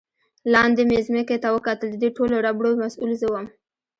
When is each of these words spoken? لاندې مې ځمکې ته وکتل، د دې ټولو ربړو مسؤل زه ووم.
لاندې 0.53 0.81
مې 0.89 0.99
ځمکې 1.07 1.37
ته 1.43 1.49
وکتل، 1.55 1.87
د 1.91 1.95
دې 2.03 2.09
ټولو 2.17 2.35
ربړو 2.45 2.71
مسؤل 2.83 3.11
زه 3.19 3.25
ووم. 3.29 3.45